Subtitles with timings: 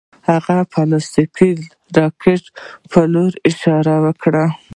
[0.29, 1.51] هغه د پلاستیکي
[1.97, 2.43] راکټ
[2.91, 4.45] په لور اشاره وکړه